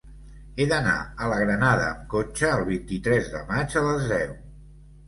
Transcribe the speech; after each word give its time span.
He 0.61 0.65
d'anar 0.71 0.95
a 1.01 1.27
la 1.33 1.37
Granada 1.43 1.85
amb 1.91 2.01
cotxe 2.17 2.51
el 2.57 2.67
vint-i-tres 2.73 3.31
de 3.37 3.45
maig 3.53 3.81
a 3.85 3.89
les 3.91 4.13
deu. 4.17 4.39